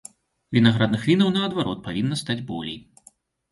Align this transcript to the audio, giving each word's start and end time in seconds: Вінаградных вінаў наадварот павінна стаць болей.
Вінаградных 0.55 1.03
вінаў 1.09 1.29
наадварот 1.37 1.85
павінна 1.87 2.19
стаць 2.25 2.41
болей. 2.51 2.77